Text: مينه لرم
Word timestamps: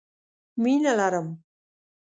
مينه 0.61 0.91
لرم 0.97 1.27